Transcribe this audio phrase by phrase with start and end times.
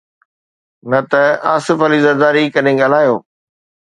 [0.91, 1.21] نه ته
[1.55, 3.15] آصف علي زرداري ڪڏهن ڳالهايو.